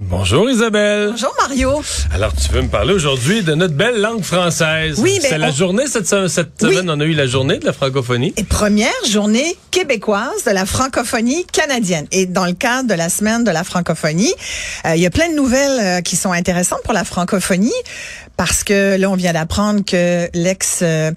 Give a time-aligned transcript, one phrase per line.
[0.00, 1.08] Bonjour Isabelle.
[1.10, 1.82] Bonjour, Mario.
[2.14, 5.00] Alors tu veux me parler aujourd'hui de notre belle langue française.
[5.00, 6.72] Oui, ben, C'est la journée cette, cette Oui.
[6.72, 8.32] semaine, on a eu la journée de la francophonie.
[8.36, 12.06] Et première journée québécoise de la francophonie canadienne.
[12.12, 14.32] Et dans le cadre de la semaine de la francophonie,
[14.86, 17.72] euh, il y a plein de nouvelles euh, qui sont intéressantes pour la francophonie
[18.36, 21.10] parce que là, on vient d'apprendre que l'ex euh,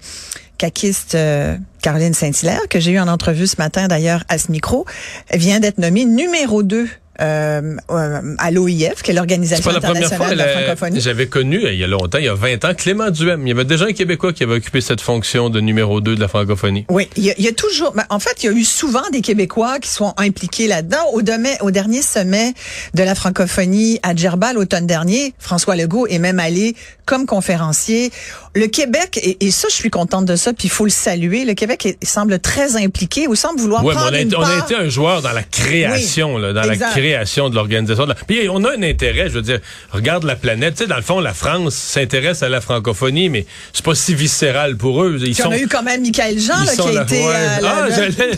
[0.58, 4.86] caquiste euh, Caroline Saint-Hilaire, que j'ai eu en entrevue ce matin d'ailleurs à ce micro,
[5.32, 6.88] vient d'être nommée numéro 2
[7.22, 10.26] euh, euh, à l'OIF, qui est l'Organisation pas la première fois.
[10.26, 11.00] internationale de la francophonie.
[11.00, 13.46] J'avais connu, euh, il y a longtemps, il y a 20 ans, Clément Duhem.
[13.46, 16.20] Il y avait déjà un Québécois qui avait occupé cette fonction de numéro 2 de
[16.20, 16.84] la francophonie.
[16.90, 17.92] Oui, il y, a, il y a toujours.
[17.92, 21.04] ben, en fait, il y a eu souvent des Québécois qui sont impliqués là-dedans.
[21.12, 22.54] Au, demain- au dernier sommet
[22.94, 26.74] de la francophonie à Djerba l'automne dernier, François Legault est même allé
[27.06, 28.10] comme conférencier.
[28.54, 31.44] Le Québec, et, et ça, je suis contente de ça, puis il faut le saluer.
[31.46, 34.42] Le Québec semble très impliqué ou semble vouloir Ouais, mais prendre on a, une on
[34.42, 36.80] a été un joueur dans la création, là, dans exact.
[36.86, 38.04] la création de l'organisation.
[38.04, 40.74] la- Puis on a un intérêt, je veux dire, regarde la planète.
[40.74, 44.14] Tu sais, dans le fond, la France s'intéresse à la francophonie, mais c'est pas si
[44.14, 45.16] viscéral pour eux.
[45.18, 47.20] Ils Puis sont, on a eu quand même Michael Jean là, qui a là- été
[47.24, 47.34] ouais.
[47.34, 48.32] euh, Ah, la- j'allais.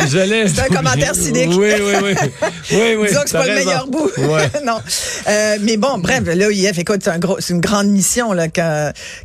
[0.10, 0.48] j'allais.
[0.48, 1.50] C'est un commentaire cynique.
[1.50, 2.12] Oui, oui, oui.
[2.72, 3.08] Oui, oui.
[3.08, 4.10] Disons que c'est pas le meilleur bout.
[4.18, 4.50] Ouais.
[4.64, 4.78] non.
[5.28, 8.39] Euh, mais bon, bref, l'OIF, écoute, c'est un gros, c'est une grande mission là,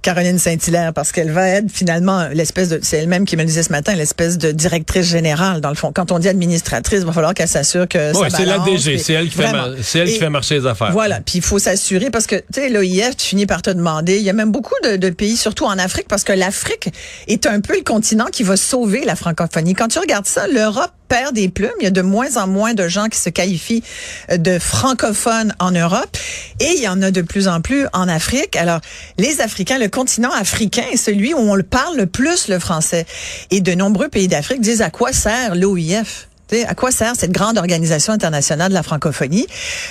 [0.01, 3.63] Caroline Saint-Hilaire, parce qu'elle va être finalement l'espèce de, c'est elle-même qui me le disait
[3.63, 5.91] ce matin, l'espèce de directrice générale dans le fond.
[5.93, 9.13] Quand on dit administratrice, il va falloir qu'elle s'assure que ça c'est la DG, c'est
[9.13, 10.91] elle qui fait, mar- c'est elle qui fait marcher les affaires.
[10.91, 14.17] Voilà, puis il faut s'assurer parce que tu sais l'OIF, tu finis par te demander,
[14.17, 16.89] il y a même beaucoup de, de pays, surtout en Afrique, parce que l'Afrique
[17.27, 19.73] est un peu le continent qui va sauver la francophonie.
[19.73, 21.69] Quand tu regardes ça, l'Europe perd des plumes.
[21.79, 23.83] Il y a de moins en moins de gens qui se qualifient
[24.31, 26.17] euh, de francophones en Europe
[26.59, 28.55] et il y en a de plus en plus en Afrique.
[28.55, 28.79] Alors,
[29.17, 33.05] les Africains, le continent africain est celui où on le parle le plus le français.
[33.51, 36.27] Et de nombreux pays d'Afrique disent à quoi sert l'OIF?
[36.49, 39.47] Tu sais, à quoi sert cette grande organisation internationale de la francophonie?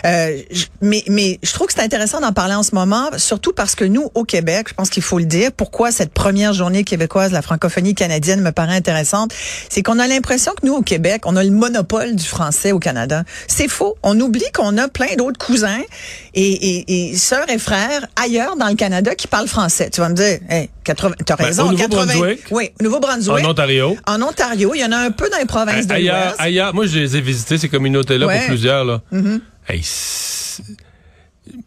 [0.07, 0.39] Euh,
[0.81, 3.85] mais, mais je trouve que c'est intéressant d'en parler en ce moment, surtout parce que
[3.85, 7.35] nous, au Québec, je pense qu'il faut le dire, pourquoi cette première journée québécoise de
[7.35, 9.33] la francophonie canadienne me paraît intéressante,
[9.69, 12.79] c'est qu'on a l'impression que nous, au Québec, on a le monopole du français au
[12.79, 13.25] Canada.
[13.49, 13.97] C'est faux.
[14.03, 15.81] On oublie qu'on a plein d'autres cousins
[16.35, 19.91] et, et, et sœurs et frères ailleurs dans le Canada qui parlent français.
[19.91, 21.71] Tu vas me dire, hey, 80, t'as Ben, raison.
[21.73, 22.41] au 80 Nouveau-Brunswick.
[22.51, 23.45] Oui, au Nouveau-Brunswick.
[23.45, 23.97] En Ontario.
[24.07, 26.41] En Ontario, il y en a un peu dans les provinces de ailleurs, l'Ouest.
[26.73, 28.39] Moi, je les ai visités, ces communautés-là, Ouais.
[28.39, 29.03] pour plusieurs, là.
[29.13, 29.41] Mm-hmm.
[29.69, 29.83] Hey,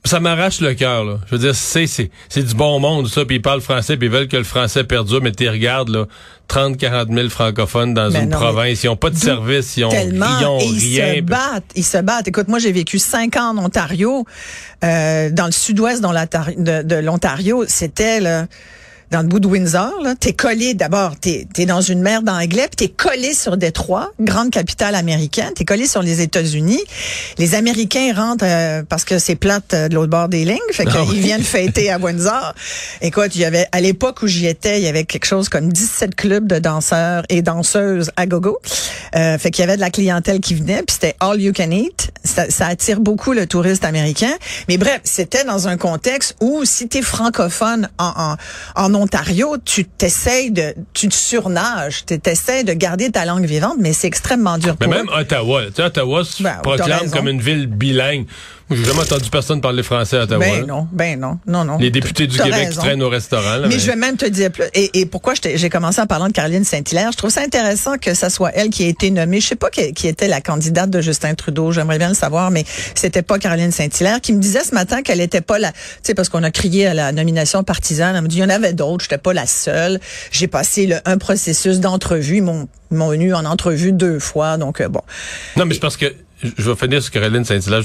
[0.04, 1.20] ça m'arrache le cœur, là.
[1.28, 4.08] Je veux dire, c'est, c'est, c'est du bon monde, ça, puis ils parlent français, puis
[4.08, 6.06] ils veulent que le français perdure, mais tu regardes, là,
[6.48, 9.86] 30, 40 000 francophones dans Ben une non, province, ils ont pas de service, ils
[9.86, 11.16] ont, tellement ils ont et ils rien.
[11.16, 12.28] se battent, ils se battent.
[12.28, 14.26] Écoute, moi j'ai vécu cinq ans en Ontario,
[14.84, 18.48] euh, dans le sud-ouest dans de, de l'Ontario, c'était là,
[19.12, 22.68] dans le bout de Windsor, là, t'es collé d'abord, t'es es dans une mer d'anglais,
[22.68, 26.82] puis t'es collé sur Détroit, grande capitale américaine, t'es collé sur les États-Unis.
[27.38, 30.84] Les Américains rentrent euh, parce que c'est plate euh, de l'autre bord des lignes, fait
[30.88, 31.20] Ah qu'ils oui.
[31.20, 32.54] viennent fêter à Windsor.
[33.02, 35.72] Écoute, il y avait à l'époque où j'y étais, il y avait quelque chose comme
[35.72, 38.60] 17 clubs de danseurs et danseuses à gogo.
[39.16, 41.72] Euh, fait qu'il y avait de la clientèle qui venait, puis c'était all you can
[41.72, 42.12] eat.
[42.24, 44.34] Ça, ça attire beaucoup le touriste américain.
[44.68, 48.36] Mais bref, c'était dans un contexte où si t'es francophone en,
[48.76, 53.46] en, en Ontario, tu t'essayes de, tu te surnages, tu t'essayes de garder ta langue
[53.46, 55.22] vivante, mais c'est extrêmement dur Mais pour même eux.
[55.22, 58.26] Ottawa, tu sais, Ottawa se Ben, proclame comme une ville bilingue.
[58.70, 60.44] J'ai jamais entendu personne parler français à Ottawa.
[60.44, 61.78] Ben non, ben non, non, non.
[61.78, 62.82] Les députés du Québec qui raison.
[62.82, 63.58] traînent au restaurant.
[63.58, 64.66] là, Mais, je vais même te dire plus.
[64.74, 68.14] Et, et pourquoi j'ai commencé en parlant de Caroline Saint-Hilaire, je trouve ça intéressant que
[68.14, 69.40] ça soit elle qui a été nommée.
[69.40, 71.72] Je sais pas qui, qui était la candidate de Justin Trudeau.
[71.72, 75.22] J'aimerais bien le savoir, mais c'était pas Caroline Saint-Hilaire qui me disait ce matin qu'elle
[75.22, 78.18] était pas la, tu sais, parce qu'on a crié à la nomination partisane.
[78.18, 79.04] Elle me dit, il y en avait d'autres.
[79.04, 80.02] J'étais pas la seule.
[80.32, 82.38] J'ai passé le, un processus d'entrevue.
[82.38, 84.58] Ils m'ont, venu en entrevue deux fois.
[84.58, 85.02] Donc, euh, bon.
[85.56, 87.84] Non, mais c'est parce que je je vais finir sur Caroline Saint-Hilaire.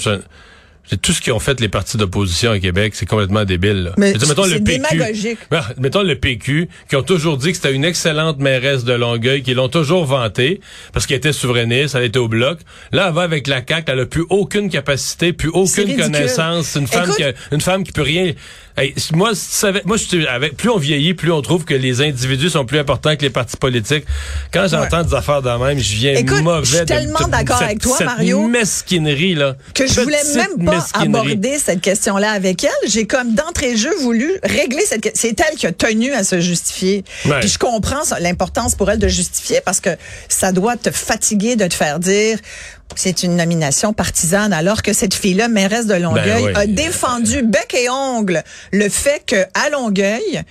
[0.84, 3.84] C'est tout ce qu'ils ont fait les partis d'opposition au Québec, c'est complètement débile.
[3.84, 3.93] là.
[3.96, 4.79] Mais dire, mettons c'est le PQ.
[4.90, 5.38] démagogique.
[5.79, 9.55] Mettons le PQ, qui ont toujours dit que c'était une excellente mairesse de Longueuil, qui
[9.55, 10.61] l'ont toujours vantée,
[10.93, 12.58] parce qu'elle était souverainiste, elle était au bloc.
[12.90, 16.75] Là, elle va avec la CAQ, elle a plus aucune capacité, plus aucune connaissance.
[16.75, 18.32] Une femme Écoute- qui a- une femme qui peut rien.
[18.76, 22.00] Hey, moi, savais- moi, je suis- avec, plus on vieillit, plus on trouve que les
[22.00, 24.04] individus sont plus importants que les partis politiques.
[24.52, 26.64] Quand j'entends des affaires de même, je viens Écoute, mauvais.
[26.64, 29.56] je suis tellement d'accord avec toi, cette Mario, mesquinerie, là.
[29.74, 32.70] que je voulais même pas aborder cette question-là avec elle.
[32.90, 35.28] J'ai comme d'entrée de jeu voulu régler cette question.
[35.28, 37.04] C'est elle qui a tenu à se justifier.
[37.26, 37.40] Ouais.
[37.40, 39.90] Puis je comprends l'importance pour elle de justifier parce que
[40.28, 42.38] ça doit te fatiguer de te faire dire
[42.96, 46.52] c'est une nomination partisane alors que cette fille-là, mairesse de Longueuil, Ben oui.
[46.54, 48.42] a défendu bec et ongle
[48.72, 50.42] le fait que à Longueuil,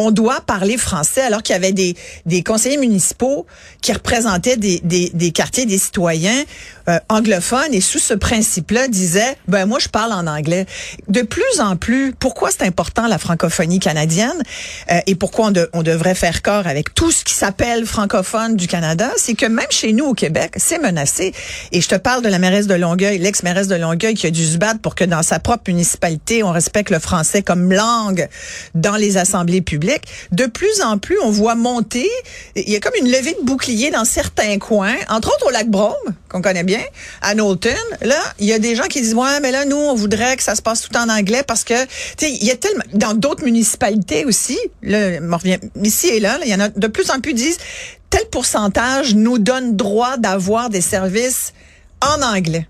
[0.00, 3.46] on doit parler français alors qu'il y avait des, conseillers municipaux
[3.82, 6.42] qui représentaient des, quartiers des citoyens
[6.88, 10.64] euh, anglophones et sous ce principe-là disaient ben moi je parle en anglais.
[11.08, 14.42] De plus en plus, pourquoi c'est important la francophonie canadienne
[14.90, 18.66] euh, et pourquoi on, on devrait faire corps avec tout ce qui s'appelle francophone du
[18.66, 21.34] Canada, c'est que même chez nous au Québec, c'est menacé.
[21.72, 24.46] Et je te parle de la mairesse de Longueuil, l'ex-mairesse de Longueuil qui a dû
[24.46, 28.28] se battre pour que dans sa propre municipalité, on respecte le français comme langue
[28.74, 29.89] dans les assemblées publiques.
[30.32, 32.08] De plus en plus, on voit monter,
[32.56, 35.68] il y a comme une levée de boucliers dans certains coins, entre autres au lac
[35.68, 35.94] Brome,
[36.28, 36.82] qu'on connaît bien,
[37.22, 37.70] à Knowlton.
[38.02, 40.42] Là, il y a des gens qui disent, ouais, mais là, nous, on voudrait que
[40.42, 43.14] ça se passe tout en anglais parce que, tu sais, il y a tellement, dans
[43.14, 45.18] d'autres municipalités aussi, là,
[45.82, 47.58] ici et là, là, il y en a de plus en plus disent,
[48.10, 51.52] tel pourcentage nous donne droit d'avoir des services
[52.00, 52.66] en anglais.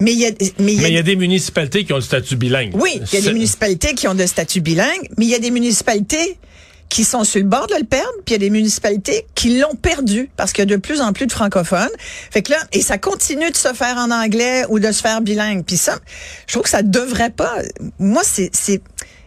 [0.00, 2.02] Mais il y a, mais il y a- y a des municipalités qui ont le
[2.02, 2.72] statut bilingue.
[2.74, 5.38] oui, il y a des municipalités qui ont de statut bilingue, mais il y a
[5.38, 6.38] des municipalités
[6.90, 9.58] qui sont sur le bord de le perdre, puis il y a des municipalités qui
[9.58, 11.88] l'ont perdu parce qu'il y a de plus en plus de francophones.
[12.30, 15.20] Fait que là, et ça continue de se faire en anglais ou de se faire
[15.20, 15.64] bilingue.
[15.64, 15.98] Puis ça,
[16.46, 17.56] je trouve que ça devrait pas.
[17.98, 18.80] Moi, c'est, c'est,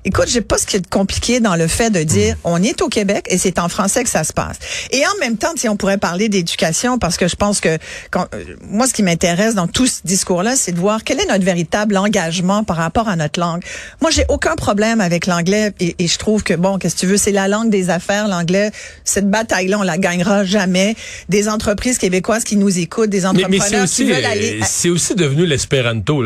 [0.07, 2.39] écoute, j'ai pas ce qui est compliqué dans le fait de dire, Mm.
[2.45, 4.57] on est au Québec et c'est en français que ça se passe.
[4.91, 7.77] Et en même temps, si on pourrait parler d'éducation, parce que je pense que
[8.09, 11.25] quand, euh, moi, ce qui m'intéresse dans tout ce discours-là, c'est de voir quel est
[11.27, 13.61] notre véritable engagement par rapport à notre langue.
[14.01, 17.05] Moi, j'ai aucun problème avec l'anglais et, et je trouve que bon, qu'est-ce que tu
[17.07, 18.71] veux, c'est la langue des affaires, l'anglais.
[19.03, 20.95] Cette bataille-là, on la gagnera jamais.
[21.29, 24.89] Des entreprises québécoises qui nous écoutent, des entrepreneurs mais c'est aussi, qui veulent aller c'est
[24.89, 26.21] aussi devenu l'espéranto.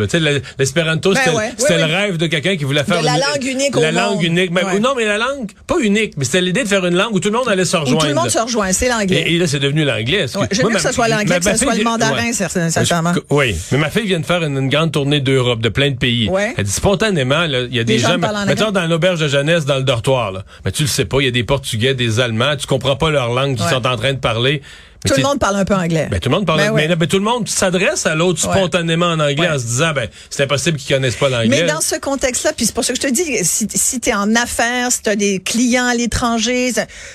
[0.57, 3.19] L'espéranto, Ben c'était ouais, oui, le rêve de quelqu'un qui voulait faire De la une-
[3.21, 4.13] langue unique au La monde.
[4.13, 4.51] langue unique.
[4.51, 4.79] Mais, Ouais.
[4.79, 7.29] Non, mais la langue, pas unique, mais c'était l'idée de faire une langue où tout
[7.29, 8.01] le monde allait se où rejoindre.
[8.01, 9.23] tout le monde se rejoint, c'est l'anglais.
[9.27, 10.25] Et, et là, c'est devenu l'anglais.
[10.37, 12.31] Ouais, j'aime mieux que ce soit l'anglais que ce soit le mandarin, ouais.
[12.31, 13.13] cer- sincèrement.
[13.13, 15.91] Je- Oui, mais ma fille vient de faire une, une grande tournée d'Europe, de plein
[15.91, 16.29] de pays.
[16.57, 19.77] Elle dit spontanément, il y a des Les gens mettons dans l'auberge de jeunesse, dans
[19.77, 20.43] le dortoir, là.
[20.65, 23.09] mais tu le sais pas, il y a des Portugais, des Allemands, tu comprends pas
[23.09, 23.69] leur langue Ouais.
[23.69, 24.61] sont en train de parler.
[25.05, 26.07] Tout le monde parle un peu anglais.
[26.11, 26.87] ben, tout le monde parle, Ben ouais.
[26.87, 28.55] mais, ben, tout le monde s'adresse à l'autre Ouais.
[28.55, 29.49] spontanément en anglais Ouais.
[29.49, 31.47] en se disant, ben, c'est impossible qu'ils connaissent pas l'anglais.
[31.49, 34.09] Mais dans ce contexte-là, puis c'est pour ça que je te dis, si, si tu
[34.09, 36.71] es en affaires, si tu as des clients à l'étranger,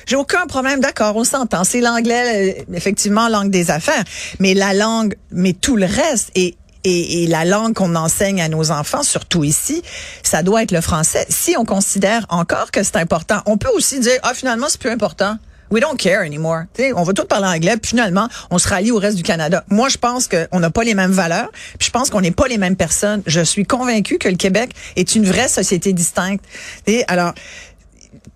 [0.06, 1.64] j'ai aucun problème, d'accord, on s'entend.
[1.64, 4.02] C'est l'anglais, euh, effectivement, langue des affaires.
[4.40, 8.48] Mais la langue, mais tout le reste, et, et, et la langue qu'on enseigne à
[8.48, 9.82] nos enfants, surtout ici,
[10.22, 11.26] ça doit être le français.
[11.28, 14.90] Si on considère encore que c'est important, on peut aussi dire, ah, finalement, c'est plus
[14.90, 15.36] important.
[15.70, 16.62] We don't care anymore.
[16.72, 19.64] T'sais, on va tous parler anglais, puis finalement, on se rallie au reste du Canada.
[19.68, 22.48] Moi, je pense qu'on n'a pas les mêmes valeurs, puis je pense qu'on n'est pas
[22.48, 23.22] les mêmes personnes.
[23.26, 26.44] Je suis convaincue que le Québec est une vraie société distincte.
[26.86, 27.32] Et alors,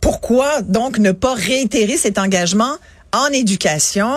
[0.01, 2.77] pourquoi donc ne pas réitérer cet engagement
[3.13, 4.15] en éducation,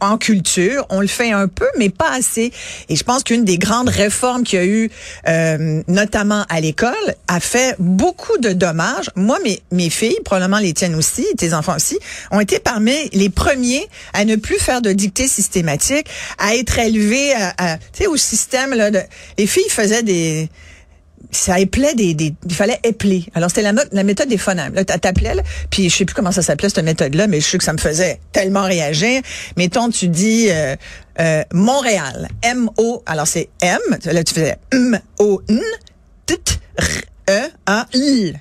[0.00, 2.52] en culture, on le fait un peu, mais pas assez.
[2.88, 4.90] Et je pense qu'une des grandes réformes qu'il y a eu,
[5.28, 6.94] euh, notamment à l'école,
[7.28, 9.10] a fait beaucoup de dommages.
[9.16, 11.98] Moi, mes, mes filles, probablement les tiennes aussi, tes enfants aussi,
[12.30, 16.06] ont été parmi les premiers à ne plus faire de dictée systématique,
[16.38, 17.78] à être élevés à, à-
[18.08, 18.74] au système.
[18.74, 19.00] Là, de,
[19.38, 20.48] les filles faisaient des
[21.30, 23.24] ça éplait des, des il fallait épeler.
[23.34, 24.74] Alors c'était la, la méthode des phonèmes.
[24.74, 27.46] Là, t'a- t'appelais là, puis je sais plus comment ça s'appelait cette méthode-là, mais je
[27.46, 29.22] sais que ça me faisait tellement réagir.
[29.56, 30.76] Mettons, tu dis euh,
[31.20, 33.02] euh, Montréal, M O.
[33.06, 33.78] Alors c'est M.
[34.04, 35.60] Là tu faisais M O N
[36.26, 36.34] T
[36.78, 36.82] R
[37.30, 38.38] E A L.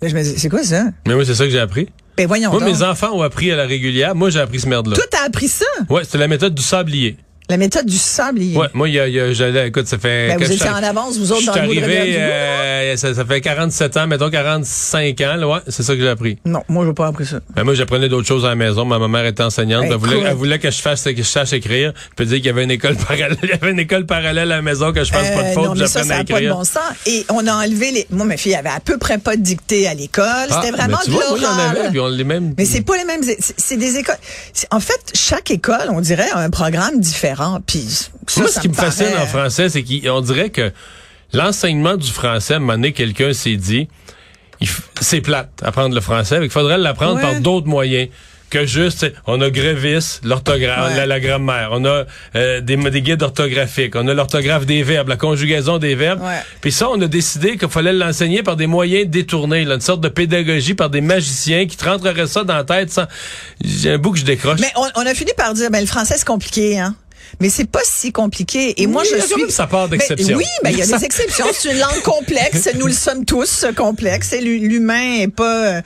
[0.00, 0.84] Là, je me dis c'est quoi ça?
[1.06, 1.88] Mais oui, c'est ça que j'ai appris.
[2.16, 2.68] Ben voyons Moi, donc.
[2.68, 4.14] mes enfants ont appris à la régulière.
[4.14, 4.96] Moi, j'ai appris ce merde-là.
[4.96, 5.64] Toi t'as appris ça?
[5.88, 7.16] Ouais, c'était la méthode du sablier.
[7.50, 8.56] La méthode du sablier.
[8.56, 10.28] Ouais, moi, il y a, il y a- j'allais, écoute, ça fait.
[10.28, 13.24] Ben, vous étiez en avance, vous autres, dans le de arrivé, Rivière-du-Loup, euh, ça, ça
[13.24, 16.38] fait 47 ans, mettons 45 ans, là, ouais, c'est ça que j'ai appris.
[16.44, 17.40] Non, moi je n'ai pas appris ça.
[17.54, 18.84] Ben, moi, j'apprenais d'autres choses à la maison.
[18.84, 19.84] Ma mère était enseignante.
[19.84, 20.26] Ben, elle, voulait, écoute.
[20.28, 21.92] elle voulait que je fasse, que je sache écrire.
[22.10, 24.52] Je peux dire qu'il y avait une école parallèle, il y avait une école parallèle
[24.52, 26.22] à la maison que je fasse pas de Euh, faute, j'apprenne ça à n'a pas
[26.24, 26.54] de écrire.
[26.54, 26.82] bon sens.
[27.06, 28.06] Et on a enlevé les.
[28.10, 30.24] Moi, ma fille avait à peu près pas de dictée à l'école.
[30.50, 32.24] Ah, C'était vraiment de l'oral.
[32.26, 32.54] mêmes.
[32.58, 33.22] Mais c'est pas les mêmes.
[33.22, 34.16] c'est- des écoles.
[34.72, 37.37] En fait, chaque école, on dirait, a un programme différent.
[37.38, 37.60] Différent.
[37.66, 37.80] Puis
[38.26, 40.72] ça, Moi, ça ce qui me fascine paraît- en français, c'est qu'on dirait que
[41.32, 43.88] l'enseignement du français, à un moment donné, quelqu'un s'est dit,
[45.00, 47.22] c'est plate apprendre le français, il faudrait l'apprendre Ouais.
[47.22, 48.08] par d'autres moyens
[48.50, 50.96] que juste, on a Grévis, l'orthographe, Ouais.
[50.96, 52.04] la, la grammaire, on a
[52.34, 56.22] euh, des, des guides orthographiques, on a l'orthographe des verbes, la conjugaison des verbes.
[56.62, 60.00] Puis ça, on a décidé qu'il fallait l'enseigner par des moyens détournés, là, une sorte
[60.00, 63.04] de pédagogie par des magiciens qui te rentreraient ça dans la tête sans...
[63.62, 64.60] J'ai un bout que je décroche.
[64.60, 66.94] Mais on, on a fini par dire, ben le français c'est compliqué, hein.
[67.40, 68.80] Mais c'est pas si compliqué.
[68.82, 69.40] Et moi, Oui, je il suis.
[69.42, 70.36] même sa part Ben, d'exception.
[70.36, 71.46] oui, ben, il y a des exceptions.
[71.52, 72.68] C'est une langue complexe.
[72.78, 74.32] Nous le sommes tous complexes.
[74.32, 75.80] Et l'hu- l'humain est pas euh,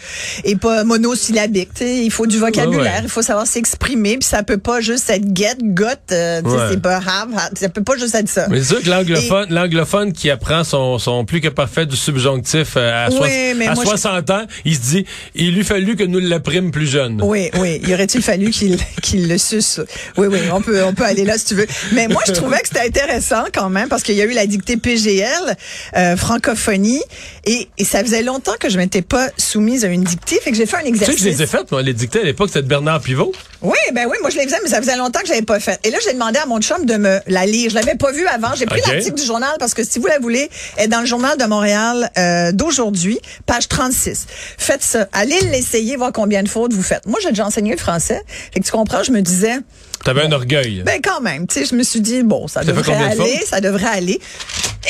[0.45, 1.71] est pas monosyllabique.
[1.81, 2.83] Il faut du vocabulaire.
[2.97, 3.01] Ouais.
[3.05, 4.19] Il faut savoir s'exprimer.
[4.19, 5.87] Puis ça peut pas juste être get, got.
[6.13, 6.59] euh, Ouais.
[6.71, 7.51] C'est pas have, have.
[7.59, 8.47] Ça peut pas juste être ça.
[8.51, 12.75] Mais c'est sûr que l'anglophone, l'anglophone qui apprend son, son plus que parfait du subjonctif
[12.77, 15.97] euh, à, Oui, mais à moi, je- 60 ans, il se dit, il lui fallu
[15.97, 17.21] que nous l'apprîmes plus jeune.
[17.23, 17.81] Oui, oui.
[17.87, 19.81] Y aurait-il fallu qu'il qu'il le suce?
[20.17, 20.39] Oui, oui.
[20.53, 21.67] On peut, on peut aller là si tu veux.
[21.93, 24.47] Mais moi, je trouvais que c'était intéressant quand même parce qu'il y a eu la
[24.47, 25.57] dictée PGL,
[25.97, 27.03] euh, francophonie,
[27.45, 30.41] et, et ça faisait longtemps que je m'étais pas soumise à une dictée.
[30.43, 31.15] Fait que j'ai fait un Tu sais exercice.
[31.17, 33.33] que je les ai faites, moi, les dictées à l'époque, c'était de Bernard Pivot.
[33.63, 35.79] Oui, ben oui, moi je les faisais, mais ça faisait longtemps que j'avais pas fait.
[35.85, 37.71] Et là, j'ai demandé à mon chum de me la lire.
[37.71, 38.55] Je l'avais pas vue avant.
[38.57, 41.07] J'ai pris l'article du journal parce que si vous la voulez, elle est dans le
[41.07, 44.27] journal de Montréal euh, d'aujourd'hui, page 36.
[44.59, 45.07] Faites ça.
[45.13, 47.07] Allez l'essayer, voir combien de fautes vous faites.
[47.07, 48.21] Moi, j'ai déjà enseigné le français.
[48.53, 49.59] Fait que tu comprends, je me disais,
[50.05, 50.83] T'avais un orgueil.
[50.85, 53.41] ben quand même, tu sais, je me suis dit, bon, ça, fait devrait de aller,
[53.47, 54.21] ça devrait aller.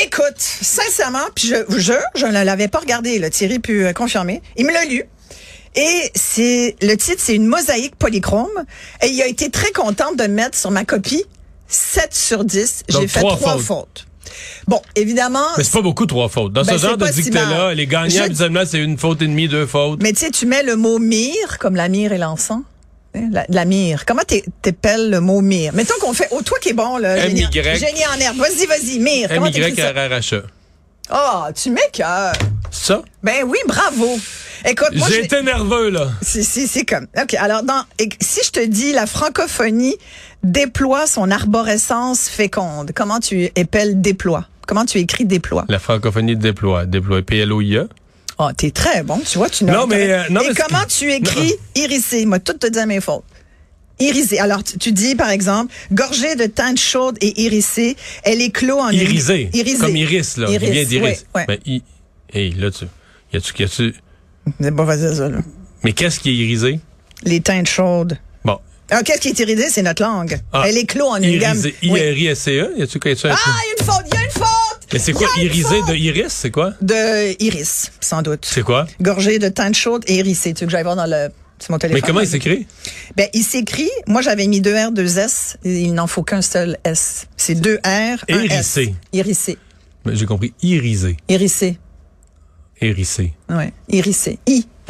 [0.03, 3.93] Écoute, sincèrement, puis je vous jure, je ne l'avais pas regardé, là, Thierry peut euh,
[3.93, 4.41] confirmer.
[4.57, 5.05] Il me l'a lu.
[5.75, 8.49] Et c'est le titre, c'est une mosaïque polychrome.
[9.03, 11.25] Et il a été très content de mettre sur ma copie
[11.69, 12.83] 7 sur 10.
[12.89, 13.61] J'ai fait trois fautes.
[13.61, 14.07] fautes.
[14.67, 15.47] Bon, évidemment.
[15.59, 16.53] Mais c'est pas beaucoup, trois fautes.
[16.53, 17.77] Dans Ben, ce genre de si dictée-là, mal.
[17.77, 20.01] les gagnants, Je- habituellement, c'est une faute et demie, deux fautes.
[20.03, 22.61] Mais tu sais, tu mets le mot mire, comme la mire et l'encens.
[23.15, 24.05] Hein, La, la mire.
[24.07, 25.73] Comment t'é- t'épelles le mot mire?
[25.75, 27.17] Mettons qu'on fait, oh, toi qui es bon, là.
[27.29, 28.37] génie, en herbe.
[28.39, 29.29] Vas-y, vas-y, mire.
[29.29, 29.93] Comment t'écris ça?
[31.13, 32.33] Oh, tu m'écœures.
[32.71, 33.03] Ça?
[33.23, 34.19] Ben oui, bravo.
[34.65, 36.09] Écoute, moi, J'ai été nerveux, là.
[36.23, 37.07] c'est, c'est, c'est comme.
[37.21, 37.83] OK, alors, dans,
[38.21, 39.97] si je te dis la francophonie
[40.43, 44.47] déploie son arborescence féconde, comment tu épelles déploie?
[44.67, 45.65] Comment tu écris déploie?
[45.69, 46.87] La francophonie déploie.
[46.87, 47.21] Déploie.
[47.23, 47.85] P-L-O-I-A.
[48.45, 51.13] Oh, t'es très bon, tu vois, tu Non, mais, euh, non, Et mais comment tu
[51.13, 52.27] écris irisé?
[52.27, 53.25] Moi, tout te dire mes fautes.
[54.01, 54.41] Irisé.
[54.41, 58.91] Alors, tu, tu dis, par exemple, gorgée de teinte chaude et irisée, elle éclot en
[58.91, 59.49] Irisé.
[59.53, 59.79] Irisé.
[59.79, 60.49] Comme iris, là.
[60.51, 61.03] Iris, Il vient d'iris.
[61.05, 61.45] ouais, ouais.
[61.47, 61.59] Ben,
[62.33, 62.87] hey, là, tu.
[63.33, 63.95] Y a-tu, y a-tu.
[64.61, 65.39] C'est pas facile, ça, là.
[65.85, 66.81] Mais qu'est-ce qui est irisé?
[67.23, 68.19] Les teintes chaudes.
[68.45, 68.59] Bon.
[68.91, 69.69] Alors, qu'est-ce qui est irisé?
[69.71, 70.41] C'est notre langue.
[70.53, 71.57] Ah, elle éclot en une gamme.
[71.59, 71.75] Irisé.
[71.85, 72.01] Oui.
[72.01, 72.73] I-R-I-S-C-E?
[72.79, 72.99] Y a-tu?
[73.05, 73.35] Ah, il y a
[73.79, 74.11] une faute,
[74.93, 75.29] Mais c'est quoi?
[75.39, 76.33] Irisé de iris?
[76.33, 76.75] C'est quoi?
[76.81, 78.45] De iris, sans doute.
[78.45, 78.87] C'est quoi?
[79.01, 80.55] Gorgée de teinte chaude et hérissée.
[80.55, 81.29] Tu veux que j'aille voir dans le...
[81.71, 82.01] Mon téléphone.
[82.03, 82.67] Mais comment il s'écrit?
[83.17, 86.77] Ben, il s'écrit, moi j'avais mis deux R, deux S, il n'en faut qu'un seul
[86.83, 87.29] S.
[87.37, 88.51] C'est deux R, un S.
[88.51, 88.95] Hérissé.
[89.13, 89.59] Hérissé.
[90.05, 90.53] Ben, J'ai compris.
[90.61, 91.17] Irisé.
[91.29, 91.79] Hérissé.
[92.81, 93.33] Hérissé.
[93.49, 93.73] Ouais.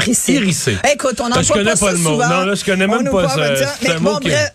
[0.02, 0.32] Hérissé.
[0.35, 0.76] Irissé.
[0.92, 2.11] Écoute, on n'en Ben, connais pas le mot.
[2.16, 3.54] Non, là, je connais même pas ça.
[3.82, 4.52] Mais bon, qui- bref,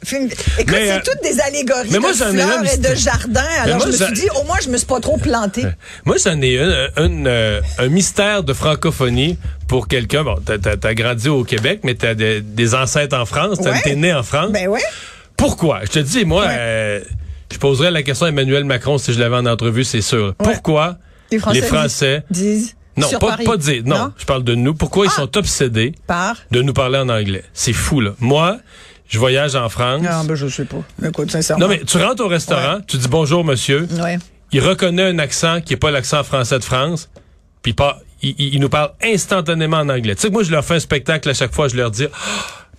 [0.60, 3.42] écoute, c'est euh, toutes des allégories mais moi, de fleurs et de jardins.
[3.62, 5.66] Alors, moi, je me suis dit, au moins, je me suis pas trop plantée.
[6.06, 6.89] Moi, j'en ai un,
[7.25, 9.38] euh, un mystère de francophonie
[9.68, 10.24] pour quelqu'un.
[10.24, 13.60] Bon, t'as, grandi au Québec, mais t'as des, des ancêtres en France.
[13.63, 13.82] T'as Ouais.
[13.84, 14.51] T'es né en France.
[14.51, 14.80] Ben oui.
[15.36, 15.82] Pourquoi?
[15.84, 16.56] Je te dis, moi, Ouais.
[16.58, 17.00] euh,
[17.51, 20.34] je poserais la question à Emmanuel Macron si je l'avais en entrevue, c'est sûr.
[20.38, 20.98] Pourquoi
[21.32, 22.24] Les Français, les Français...
[22.32, 23.44] disent Non, sur pas, Paris.
[23.46, 23.84] pas dire.
[23.86, 24.74] Non, je parle de nous.
[24.74, 25.22] Pourquoi ils Ah.
[25.22, 26.36] sont obsédés Par?
[26.51, 27.44] de nous parler en anglais?
[27.54, 28.12] C'est fou, là.
[28.20, 28.58] Moi,
[29.08, 30.01] je voyage en France.
[30.01, 30.77] Non, ben, je sais pas.
[31.08, 31.66] Écoute, sincèrement.
[31.66, 33.88] Non, mais tu rentres au restaurant, tu dis bonjour, monsieur.
[34.01, 34.18] Ouais.
[34.51, 37.10] Il reconnaît un accent qui est pas l'accent français de France,
[37.62, 40.16] puis pas, il, il- il nous parle instantanément en anglais.
[40.16, 42.06] Tu sais que moi, je leur fais un spectacle à chaque fois, je leur dis,
[42.12, 42.18] Ah,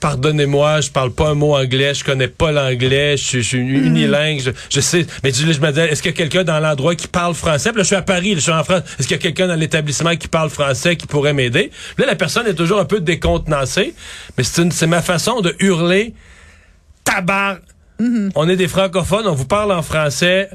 [0.00, 3.59] pardonnez-moi, je parle pas un mot anglais, je connais pas l'anglais, je, suis- je suis
[3.59, 6.61] unilingue, je, je sais, mais je, je me dis, est-ce qu'il y a quelqu'un dans
[6.61, 7.71] l'endroit qui parle français?
[7.71, 8.83] Puis là, je suis à Paris, là, je suis en France.
[8.99, 11.71] Est-ce qu'il y a quelqu'un dans l'établissement qui parle français qui pourrait m'aider?
[11.99, 13.95] Là, la personne est toujours un peu décontenancée,
[14.37, 16.14] mais c'est ma façon de hurler
[17.05, 17.57] tabar.
[18.37, 20.49] On est des francophones, on vous parle en français.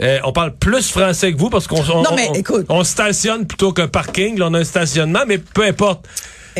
[0.00, 2.02] Euh, on parle plus français que vous parce qu'on on,
[2.68, 4.38] on stationne plutôt qu'un parking.
[4.38, 6.06] Là, on a un stationnement, mais peu importe.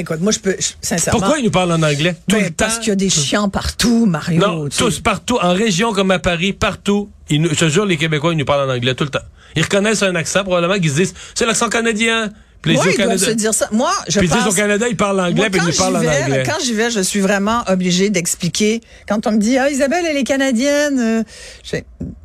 [0.00, 1.19] Écoute, moi, je peux, je- sincèrement.
[1.21, 2.14] Pourquoi ils nous parlent en anglais?
[2.28, 2.55] Tout Ben, le temps?
[2.67, 4.40] parce qu'il y a des chiens partout, Mario.
[4.40, 4.78] Non, sais.
[4.78, 7.11] tous, partout, en région comme à Paris, partout.
[7.31, 9.19] Ils nous, je te jure, les Québécois, ils nous parlent en anglais tout le temps.
[9.57, 12.31] Ils reconnaissent un accent, probablement, qu'ils se disent, c'est l'accent canadien.
[12.61, 13.69] Puis au ils doivent se dire ça.
[13.71, 14.52] Moi, je Puis ils disent pense...
[14.52, 16.43] au Canada, ils parlent anglais, Moi, puis ils parlent en vais, anglais.
[16.45, 18.81] Quand j'y vais, je suis vraiment obligée d'expliquer.
[19.09, 21.23] Quand on me dit, ah, Isabelle, elle est canadienne, euh,
[21.62, 21.76] je,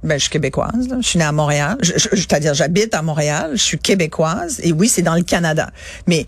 [0.01, 0.97] ben, je suis québécoise, là.
[1.01, 1.77] je suis née à Montréal.
[1.81, 5.69] Je- je- C'est-à-dire, j'habite à Montréal, je suis québécoise, et oui, c'est dans le Canada.
[6.07, 6.25] Mais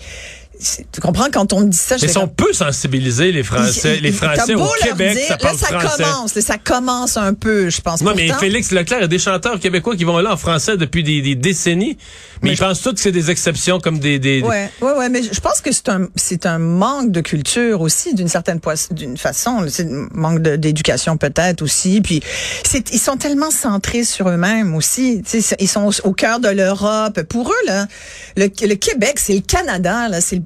[0.92, 4.00] tu comprends quand on me dit ça, je Mais fais sont peu sensibilisés, les Français.
[4.02, 6.04] Les Français au Québec, dire- ça parle là, ça français.
[6.04, 8.02] commence, là, ça commence un peu, je pense.
[8.02, 10.78] Non, mais Félix Leclerc, il y a des chanteurs québécois qui vont là en français
[10.78, 11.98] depuis des, des décennies,
[12.42, 14.20] mais, ils pensent tous que c'est des exceptions comme des...
[14.20, 17.82] des Ouais, ouais, ouais, mais je pense que c'est un, c'est un manque de culture
[17.82, 18.60] aussi, d'une certaine
[18.92, 19.66] d'une façon.
[19.70, 22.02] C'est un manque d'éducation peut-être aussi.
[22.02, 22.22] Puis
[22.64, 25.24] c'est, ils sont tellement centrés sur eux-mêmes aussi.
[25.60, 27.22] Ils sont au, au cœur de l'Europe.
[27.24, 27.88] Pour eux là,
[28.38, 30.08] le, le Québec, c'est le Canada.
[30.10, 30.42] Là, c'est le,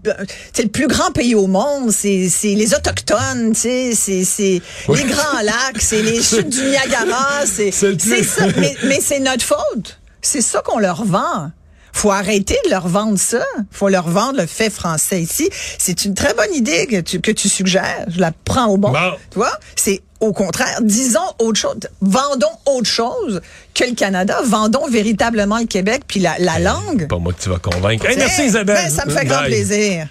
[0.53, 1.91] c'est le plus grand pays au monde.
[1.91, 3.53] C'est, les autochtones.
[3.53, 3.91] C'est,
[4.37, 5.81] les grands lacs.
[5.81, 7.45] C'est les chutes du Niagara.
[7.45, 8.45] C'est, ça.
[8.83, 9.99] Mais c'est notre faute.
[10.21, 11.51] C'est ça qu'on leur vend.
[11.93, 13.43] Faut arrêter de leur vendre ça.
[13.71, 15.49] Faut leur vendre le fait français ici.
[15.77, 18.05] C'est une très bonne idée que tu, que tu suggères.
[18.07, 18.91] Je la prends au bon.
[18.91, 19.11] Bon.
[19.31, 19.51] Tu vois?
[19.75, 20.79] C'est au contraire.
[20.81, 21.77] Disons autre chose.
[22.01, 23.41] Vendons autre chose
[23.73, 24.39] que le Canada.
[24.45, 27.07] Vendons véritablement le Québec puis la, la langue.
[27.07, 28.05] Pas moi que tu vas convaincre.
[28.05, 28.77] Hey, merci Isabelle.
[28.83, 30.07] ben, ça me fait grand plaisir.